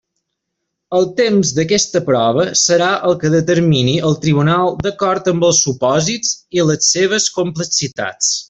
[0.99, 6.69] El temps d'aquesta prova serà el que determini el tribunal d'acord amb els supòsits i
[6.73, 8.37] les seves complexitats.